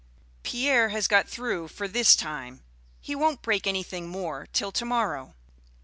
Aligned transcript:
Pierre 0.41 0.89
has 0.89 1.07
got 1.07 1.29
through 1.29 1.67
for 1.67 1.87
this 1.87 2.15
time. 2.15 2.63
He 3.01 3.13
won't 3.13 3.43
break 3.43 3.67
anything 3.67 4.09
more 4.09 4.47
till 4.51 4.71
to 4.71 4.83
morrow." 4.85 5.35